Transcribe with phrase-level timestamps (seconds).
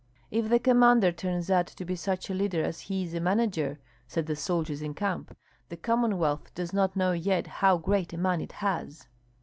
[0.31, 3.77] "If the commander turns out to be such a leader as he is a manager,"
[4.07, 5.37] said the soldiers in camp,
[5.69, 9.07] "the Commonwealth does not know yet how great a man it has."